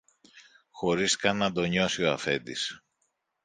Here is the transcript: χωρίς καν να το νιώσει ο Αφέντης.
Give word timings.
χωρίς 0.69 1.15
καν 1.15 1.37
να 1.37 1.51
το 1.51 1.63
νιώσει 1.65 2.03
ο 2.03 2.11
Αφέντης. 2.11 2.83